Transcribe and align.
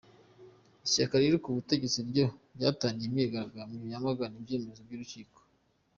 Ishyaka 0.85 1.13
riri 1.21 1.37
ku 1.43 1.49
butegetsi 1.55 1.99
ryo 2.09 2.25
ryatangiye 2.55 3.07
imyigaragambyo 3.09 3.85
yamagana 3.93 4.35
icyemezo 4.41 4.79
cy’urukiko. 4.87 5.37